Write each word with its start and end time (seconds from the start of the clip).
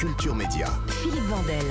Culture 0.00 0.32
Média. 0.32 0.68
Philippe 1.02 1.24
Vandel. 1.28 1.64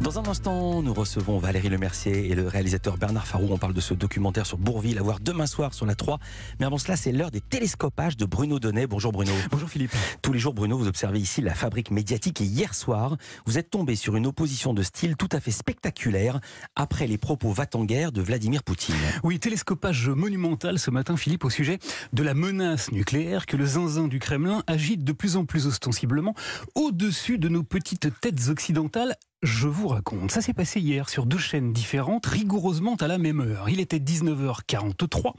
Dans 0.00 0.18
un 0.18 0.26
instant, 0.28 0.82
nous 0.82 0.92
recevons 0.92 1.38
Valérie 1.38 1.70
Lemercier 1.70 2.30
et 2.30 2.34
le 2.34 2.46
réalisateur 2.46 2.98
Bernard 2.98 3.26
Farou. 3.26 3.48
On 3.50 3.56
parle 3.56 3.72
de 3.72 3.80
ce 3.80 3.94
documentaire 3.94 4.44
sur 4.44 4.58
Bourville 4.58 4.98
à 4.98 5.02
voir 5.02 5.20
demain 5.20 5.46
soir 5.46 5.72
sur 5.72 5.86
la 5.86 5.94
3. 5.94 6.18
Mais 6.60 6.66
avant 6.66 6.76
cela, 6.78 6.94
c'est 6.94 7.10
l'heure 7.10 7.30
des 7.30 7.40
télescopages 7.40 8.16
de 8.16 8.26
Bruno 8.26 8.60
Donnet. 8.60 8.86
Bonjour 8.86 9.10
Bruno. 9.10 9.32
Bonjour 9.50 9.68
Philippe. 9.68 9.92
Tous 10.22 10.32
les 10.32 10.38
jours, 10.38 10.54
Bruno, 10.54 10.76
vous 10.76 10.86
observez 10.86 11.18
ici 11.18 11.40
la 11.40 11.54
fabrique 11.54 11.90
médiatique 11.90 12.40
et 12.42 12.44
hier 12.44 12.74
soir, 12.74 13.16
vous 13.46 13.58
êtes 13.58 13.70
tombé 13.70 13.96
sur 13.96 14.16
une 14.16 14.26
opposition 14.26 14.74
de 14.74 14.82
style 14.82 15.16
tout 15.16 15.28
à 15.32 15.40
fait 15.40 15.50
spectaculaire 15.50 16.38
après 16.76 17.06
les 17.06 17.18
propos 17.18 17.50
va-t-en-guerre 17.50 18.12
de 18.12 18.20
Vladimir 18.20 18.62
Poutine. 18.62 18.94
Oui, 19.24 19.40
télescopage 19.40 20.10
monumental 20.10 20.78
ce 20.78 20.90
matin, 20.90 21.16
Philippe, 21.16 21.44
au 21.44 21.50
sujet 21.50 21.78
de 22.12 22.22
la 22.22 22.34
menace 22.34 22.92
nucléaire 22.92 23.46
que 23.46 23.56
le 23.56 23.66
zinzin 23.66 24.08
du 24.08 24.18
Kremlin 24.18 24.62
agite 24.66 25.04
de 25.04 25.12
plus 25.12 25.36
en 25.36 25.46
plus 25.46 25.66
ostensiblement 25.66 26.34
au-dessus 26.74 27.38
de 27.38 27.48
nos 27.48 27.62
petites 27.62 28.08
têtes 28.20 28.48
occidentales 28.48 28.67
je 29.42 29.68
vous 29.68 29.88
raconte, 29.88 30.30
ça 30.30 30.42
s'est 30.42 30.52
passé 30.52 30.80
hier 30.80 31.08
sur 31.08 31.24
deux 31.24 31.38
chaînes 31.38 31.72
différentes, 31.72 32.26
rigoureusement 32.26 32.96
à 32.96 33.06
la 33.06 33.18
même 33.18 33.40
heure. 33.40 33.68
Il 33.68 33.80
était 33.80 33.98
19h43 33.98 35.32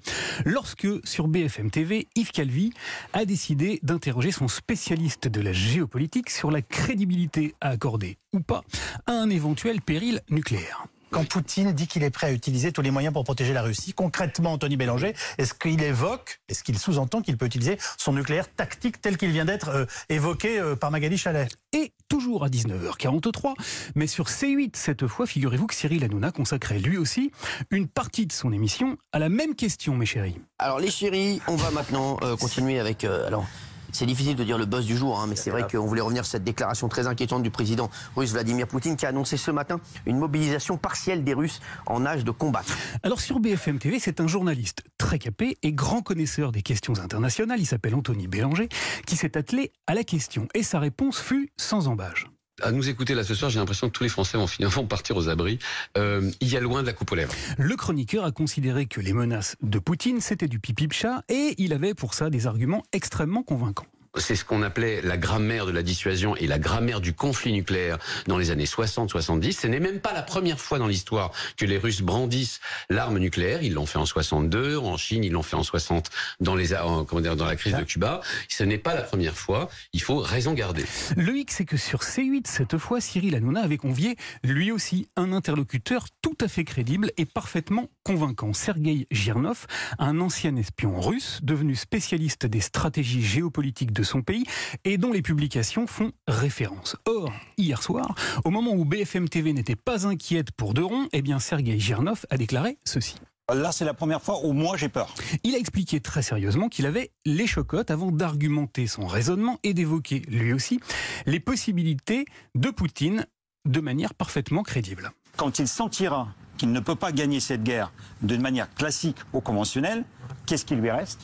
lorsque 0.46 0.88
sur 1.04 1.28
BFM 1.28 1.70
TV, 1.70 2.08
Yves 2.16 2.32
Calvi 2.32 2.72
a 3.14 3.26
décidé 3.26 3.80
d'interroger 3.84 4.32
son 4.32 4.48
spécialiste 4.48 5.28
de 5.28 5.42
la 5.42 5.52
géopolitique 5.52 6.30
sur 6.30 6.50
la 6.50 6.62
crédibilité 6.62 7.56
à 7.62 7.70
accorder 7.70 8.18
ou 8.34 8.40
pas 8.40 8.64
à 9.06 9.12
un 9.12 9.30
éventuel 9.30 9.82
péril 9.82 10.22
nucléaire. 10.30 10.86
Quand 11.12 11.28
Poutine 11.28 11.72
dit 11.74 11.88
qu'il 11.88 12.04
est 12.04 12.12
prêt 12.12 12.28
à 12.28 12.32
utiliser 12.32 12.72
tous 12.72 12.84
les 12.84 12.92
moyens 12.92 13.14
pour 13.14 13.24
protéger 13.24 13.52
la 13.52 13.64
Russie, 13.64 13.94
concrètement, 13.94 14.54
Anthony 14.54 14.78
Bélanger, 14.78 15.16
est-ce 15.40 15.56
qu'il 15.56 15.82
évoque, 15.82 16.40
est-ce 16.50 16.64
qu'il 16.64 16.78
sous-entend 16.78 17.22
qu'il 17.22 17.36
peut 17.36 17.48
utiliser 17.48 17.80
son 17.98 18.14
nucléaire 18.14 18.48
tactique 18.54 19.02
tel 19.02 19.18
qu'il 19.18 19.32
vient 19.32 19.46
d'être 19.46 19.70
euh, 19.70 19.86
évoqué 20.10 20.60
euh, 20.60 20.76
par 20.76 20.92
Magali 20.92 21.18
Chalet? 21.18 21.50
Et 21.74 21.94
toujours 22.10 22.44
à 22.44 22.50
19h43, 22.50 23.54
mais 23.96 24.08
sur 24.08 24.26
C8 24.26 24.72
cette 24.74 25.08
fois, 25.08 25.26
figurez-vous 25.26 25.68
que 25.68 25.76
Cyril 25.76 26.04
Hanouna 26.04 26.32
consacrait 26.32 26.80
lui 26.80 26.98
aussi 26.98 27.32
une 27.72 27.88
partie 27.88 28.26
de 28.26 28.34
son 28.34 28.52
émission 28.52 28.98
à 29.14 29.20
la 29.20 29.30
même 29.30 29.56
question, 29.56 29.96
mes 29.96 30.06
chéris. 30.06 30.36
Alors 30.58 30.80
les 30.80 30.92
chéris, 30.92 31.40
on 31.48 31.56
va 31.56 31.72
maintenant 31.72 32.18
euh, 32.24 32.36
continuer 32.36 32.80
avec... 32.80 33.04
alors 33.06 33.46
c'est 33.92 34.06
difficile 34.06 34.36
de 34.36 34.44
dire 34.44 34.58
le 34.58 34.66
buzz 34.66 34.86
du 34.86 34.98
jour, 34.98 35.20
hein, 35.20 35.26
mais 35.28 35.36
c'est 35.36 35.50
vrai 35.50 35.66
qu'on 35.70 35.86
voulait 35.86 36.02
revenir 36.02 36.26
sur 36.26 36.32
cette 36.32 36.44
déclaration 36.44 36.88
très 36.90 37.08
inquiétante 37.08 37.44
du 37.44 37.52
président 37.52 37.90
russe 38.16 38.32
Vladimir 38.32 38.68
Poutine 38.68 38.96
qui 38.96 39.06
a 39.06 39.10
annoncé 39.10 39.38
ce 39.38 39.52
matin 39.52 39.80
une 40.06 40.18
mobilisation 40.18 40.78
partielle 40.78 41.24
des 41.24 41.34
Russes 41.34 41.60
en 41.86 42.06
âge 42.06 42.24
de 42.24 42.32
combattre. 42.32 42.78
Alors 43.04 43.22
sur 43.22 43.40
BFM 43.40 43.80
TV, 43.80 44.00
c'est 44.00 44.20
un 44.20 44.28
journaliste 44.28 44.84
très 44.98 45.20
capé 45.20 45.58
et 45.64 45.74
grand 45.74 46.02
connaisseur 46.02 46.52
des 46.52 46.62
questions 46.62 47.00
internationales, 47.00 47.60
il 47.60 47.66
s'appelle 47.66 47.96
Anthony 47.96 48.28
Bélanger, 48.28 48.70
qui 49.06 49.16
s'est 49.16 49.38
attelé 49.38 49.72
à 49.88 49.94
la 49.94 50.04
question. 50.04 50.48
Et 50.54 50.64
sa 50.64 50.80
réponse 50.80 51.20
fut 51.20 51.52
sans 51.58 51.88
embâge 51.88 52.28
à 52.62 52.72
nous 52.72 52.90
écouter 52.90 53.16
là 53.16 53.24
ce 53.24 53.36
soir, 53.36 53.50
j'ai 53.50 53.60
l'impression 53.60 53.88
que 53.88 53.94
tous 53.94 54.04
les 54.04 54.10
Français 54.10 54.38
vont 54.38 54.48
finalement 54.48 54.86
partir 54.86 55.18
aux 55.18 55.30
abris. 55.30 55.60
Euh, 55.98 56.32
il 56.42 56.50
y 56.50 56.58
a 56.58 56.60
loin 56.60 56.82
de 56.82 56.88
la 56.88 56.94
coupe 56.94 57.12
aux 57.12 57.16
lèvres. 57.16 57.34
Le 57.58 57.76
chroniqueur 57.76 58.26
a 58.26 58.32
considéré 58.32 58.86
que 58.86 59.02
les 59.02 59.14
menaces 59.14 59.56
de 59.62 59.80
Poutine, 59.80 60.22
c'était 60.22 60.48
du 60.48 60.60
pipi 60.60 60.88
chat 60.92 61.24
et 61.30 61.56
il 61.58 61.74
avait 61.74 61.94
pour 61.94 62.14
ça 62.14 62.30
des 62.30 62.48
arguments 62.48 62.84
extrêmement 62.94 63.44
convaincants 63.44 63.88
c'est 64.20 64.36
ce 64.36 64.46
qu'on 64.46 64.62
appelait 64.62 65.02
la 65.02 65.18
grammaire 65.18 65.66
de 65.66 65.72
la 65.72 65.84
dissuasion 65.84 66.36
et 66.36 66.48
la 66.48 66.60
grammaire 66.60 67.02
du 67.02 67.14
conflit 67.14 67.52
nucléaire 67.52 67.98
dans 68.28 68.38
les 68.38 68.52
années 68.52 68.66
60-70. 68.66 69.60
Ce 69.60 69.68
n'est 69.68 69.80
même 69.80 70.00
pas 70.00 70.14
la 70.14 70.22
première 70.22 70.60
fois 70.60 70.80
dans 70.80 70.88
l'histoire 70.88 71.32
que 71.58 71.66
les 71.66 71.78
Russes 71.78 72.02
brandissent 72.02 72.60
l'arme 72.90 73.18
nucléaire. 73.18 73.64
Ils 73.64 73.74
l'ont 73.74 73.86
fait 73.86 73.98
en 73.98 74.06
62, 74.06 74.78
en 74.78 74.98
Chine, 74.98 75.24
ils 75.24 75.32
l'ont 75.32 75.44
fait 75.44 75.56
en 75.56 75.64
60 75.64 76.10
dans 76.40 76.56
les 76.56 76.70
comment 77.08 77.22
dire, 77.22 77.36
dans 77.36 77.46
la 77.46 77.56
crise 77.56 77.76
de 77.76 77.84
Cuba. 77.84 78.22
Ce 78.48 78.64
n'est 78.64 78.78
pas 78.78 78.94
la 78.94 79.02
première 79.02 79.36
fois. 79.36 79.70
Il 79.94 80.02
faut 80.02 80.20
raison 80.20 80.54
garder. 80.54 80.86
Le 81.18 81.36
hic, 81.38 81.52
c'est 81.52 81.66
que 81.66 81.78
sur 81.78 82.02
C8 82.02 82.46
cette 82.46 82.78
fois, 82.78 83.02
Cyril 83.02 83.36
Hanouna 83.36 83.62
avait 83.62 83.78
convié 83.78 84.16
lui 84.44 84.72
aussi 84.72 85.10
un 85.16 85.34
interlocuteur 85.34 86.06
tout 86.22 86.38
à 86.42 86.48
fait 86.48 86.64
crédible 86.64 87.12
et 87.18 87.26
parfaitement 87.26 87.90
convaincant. 88.10 88.54
Sergei 88.54 89.06
Girnov, 89.12 89.68
un 90.00 90.20
ancien 90.20 90.56
espion 90.56 91.00
russe 91.00 91.42
devenu 91.44 91.76
spécialiste 91.76 92.48
des 92.48 92.60
stratégies 92.60 93.22
géopolitiques 93.22 93.92
de 93.92 94.02
son 94.02 94.24
pays 94.24 94.46
et 94.84 94.98
dont 94.98 95.12
les 95.12 95.22
publications 95.22 95.86
font 95.86 96.12
référence. 96.28 96.96
Or, 97.06 97.32
hier 97.58 97.84
soir, 97.84 98.16
au 98.46 98.50
moment 98.50 98.74
où 98.74 98.84
BFM 98.84 99.30
TV 99.30 99.54
n'était 99.54 99.76
pas 99.76 100.08
inquiète 100.08 100.52
pour 100.52 100.74
Deron, 100.74 101.08
eh 101.12 101.22
bien 101.22 101.38
Sergei 101.38 101.80
Girnov 101.80 102.26
a 102.32 102.38
déclaré 102.38 102.80
ceci. 102.84 103.14
Là, 103.54 103.72
c'est 103.72 103.86
la 103.86 103.94
première 103.94 104.24
fois 104.24 104.44
où 104.44 104.54
moi 104.54 104.76
j'ai 104.76 104.90
peur. 104.90 105.14
Il 105.44 105.54
a 105.54 105.60
expliqué 105.60 106.00
très 106.00 106.24
sérieusement 106.24 106.68
qu'il 106.68 106.88
avait 106.88 107.12
les 107.28 107.46
chocottes 107.46 107.92
avant 107.92 108.10
d'argumenter 108.12 108.88
son 108.88 109.06
raisonnement 109.06 109.60
et 109.62 109.76
d'évoquer, 109.76 110.24
lui 110.30 110.52
aussi, 110.52 110.80
les 111.28 111.40
possibilités 111.40 112.26
de 112.56 112.72
Poutine 112.72 113.28
de 113.66 113.80
manière 113.82 114.16
parfaitement 114.16 114.64
crédible. 114.64 115.12
Quand 115.38 115.60
il 115.60 115.68
sentira 115.68 116.30
qu'il 116.60 116.72
ne 116.72 116.80
peut 116.82 116.96
pas 116.96 117.12
gagner 117.12 117.40
cette 117.40 117.64
guerre 117.64 117.92
d'une 118.22 118.42
manière 118.42 118.72
classique 118.76 119.18
ou 119.34 119.40
conventionnelle, 119.40 120.04
qu'est-ce 120.46 120.66
qui 120.66 120.76
lui 120.76 120.92
reste? 120.92 121.22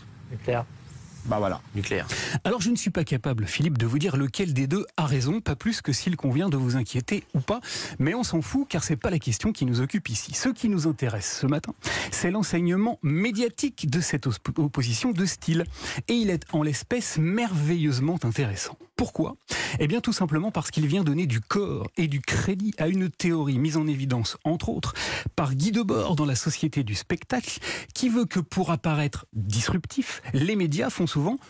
Bah 1.25 1.37
voilà. 1.39 1.61
Nucléaire. 1.73 2.07
Alors 2.43 2.61
je 2.61 2.69
ne 2.69 2.75
suis 2.75 2.91
pas 2.91 3.03
capable, 3.03 3.45
Philippe, 3.47 3.77
de 3.77 3.85
vous 3.85 3.97
dire 3.97 4.15
lequel 4.15 4.53
des 4.53 4.67
deux 4.67 4.85
a 4.95 5.05
raison, 5.05 5.41
pas 5.41 5.55
plus 5.55 5.81
que 5.81 5.91
s'il 5.91 6.15
convient 6.15 6.49
de 6.49 6.57
vous 6.57 6.75
inquiéter 6.75 7.23
ou 7.33 7.39
pas, 7.39 7.61
mais 7.97 8.13
on 8.13 8.23
s'en 8.23 8.41
fout 8.41 8.67
car 8.69 8.83
c'est 8.83 8.95
pas 8.95 9.09
la 9.09 9.19
question 9.19 9.51
qui 9.51 9.65
nous 9.65 9.81
occupe 9.81 10.09
ici. 10.09 10.33
Ce 10.33 10.49
qui 10.49 10.69
nous 10.69 10.87
intéresse 10.87 11.39
ce 11.41 11.47
matin, 11.47 11.73
c'est 12.11 12.29
l'enseignement 12.29 12.99
médiatique 13.01 13.89
de 13.89 14.01
cette 14.01 14.27
opposition 14.57 15.11
de 15.11 15.25
style. 15.25 15.65
Et 16.07 16.13
il 16.13 16.29
est 16.29 16.43
en 16.53 16.61
l'espèce 16.61 17.17
merveilleusement 17.17 18.19
intéressant. 18.23 18.77
Pourquoi? 18.95 19.35
Eh 19.79 19.87
bien 19.87 19.99
tout 19.99 20.13
simplement 20.13 20.51
parce 20.51 20.71
qu'il 20.71 20.87
vient 20.87 21.03
donner 21.03 21.25
du 21.25 21.41
corps 21.41 21.89
et 21.97 22.07
du 22.07 22.21
crédit 22.21 22.73
à 22.77 22.87
une 22.87 23.09
théorie 23.09 23.59
mise 23.59 23.75
en 23.75 23.87
évidence, 23.87 24.37
entre 24.45 24.69
autres, 24.69 24.93
par 25.35 25.53
Guy 25.53 25.71
Debord 25.71 26.15
dans 26.15 26.23
la 26.25 26.35
Société 26.35 26.83
du 26.83 26.95
spectacle, 26.95 27.59
qui 27.93 28.07
veut 28.07 28.23
que 28.23 28.39
pour 28.39 28.71
apparaître 28.71 29.25
disruptif, 29.33 30.21
les 30.33 30.55
médias 30.55 30.89
font 30.89 31.07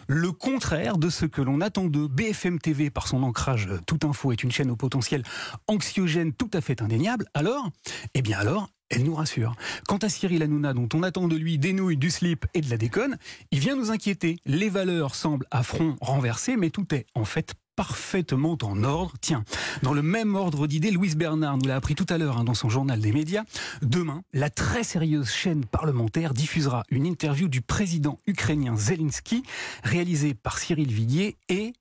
le 0.08 0.32
contraire 0.32 0.98
de 0.98 1.10
ce 1.10 1.26
que 1.26 1.42
l'on 1.42 1.62
attend 1.62 1.86
de 1.86 2.08
BFM 2.08 2.60
TV 2.60 2.90
par 2.90 3.08
son 3.08 3.24
ancrage 3.24 3.70
tout 3.88 4.00
info 4.04 4.32
est 4.32 4.44
une 4.44 4.52
chaîne 4.52 4.70
au 4.70 4.76
potentiel 4.76 5.24
anxiogène 5.68 6.34
tout 6.34 6.50
à 6.54 6.62
fait 6.62 6.82
indéniable. 6.82 7.26
Alors, 7.34 7.70
eh 8.14 8.22
bien 8.22 8.38
alors, 8.38 8.70
elle 8.90 9.04
nous 9.04 9.16
rassure. 9.16 9.56
Quant 9.88 9.98
à 9.98 10.10
Cyril 10.10 10.44
Hanouna, 10.44 10.74
dont 10.74 10.90
on 10.94 11.04
attend 11.04 11.28
de 11.28 11.36
lui 11.36 11.58
des 11.58 11.74
nouilles, 11.74 11.98
du 11.98 12.12
slip 12.12 12.46
et 12.54 12.62
de 12.62 12.70
la 12.70 12.78
déconne, 12.78 13.18
il 13.52 13.60
vient 13.60 13.76
nous 13.76 13.92
inquiéter. 13.92 14.38
Les 14.46 14.70
valeurs 14.70 15.16
semblent 15.16 15.48
à 15.50 15.64
front 15.64 15.96
renversé, 16.02 16.56
mais 16.58 16.70
tout 16.70 16.94
est 16.94 17.08
en 17.16 17.26
fait 17.26 17.56
parfaitement 17.76 18.58
en 18.62 18.84
ordre. 18.84 19.14
Tiens, 19.22 19.44
dans 19.84 19.94
le 19.94 20.02
même 20.02 20.36
ordre 20.36 20.68
d'idées, 20.68 20.92
Louise 20.92 21.16
Bernard 21.16 21.58
nous 21.58 21.68
l'a 21.68 21.76
appris 21.76 21.96
tout 21.96 22.06
à 22.10 22.18
l'heure 22.18 22.38
hein, 22.38 22.44
dans 22.44 22.54
son 22.54 22.70
journal 22.70 23.00
des 23.00 23.12
médias. 23.12 23.44
Demain, 23.82 24.24
la 24.34 24.50
très 24.50 24.84
sérieuse 24.84 25.32
chaîne 25.32 25.66
parlementaire 25.66 26.34
diffusera 26.34 26.84
une 26.90 27.06
interview 27.06 27.48
du 27.48 27.62
président 27.62 28.20
ukrainien 28.28 28.76
Zelensky, 28.78 29.44
réalisée 29.84 30.34
par 30.34 30.58
Cyril 30.58 30.92
Viguier 30.92 31.38
et, 31.50 31.74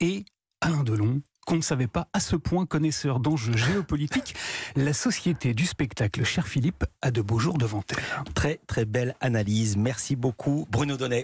et 0.00 0.24
Alain 0.60 0.84
Delon, 0.84 1.20
qu'on 1.46 1.56
ne 1.56 1.62
savait 1.62 1.88
pas 1.88 2.08
à 2.12 2.20
ce 2.20 2.36
point 2.36 2.66
connaisseur 2.66 3.20
d'enjeux 3.20 3.56
géopolitiques, 3.56 4.34
la 4.76 4.92
société 4.92 5.54
du 5.54 5.66
spectacle, 5.66 6.24
cher 6.24 6.46
Philippe, 6.46 6.84
a 7.02 7.10
de 7.10 7.20
beaux 7.20 7.38
jours 7.38 7.58
devant 7.58 7.82
elle. 7.90 8.32
Très 8.34 8.60
très 8.66 8.84
belle 8.84 9.14
analyse. 9.20 9.76
Merci 9.76 10.16
beaucoup 10.16 10.66
Bruno 10.70 10.96
Donnet. 10.96 11.20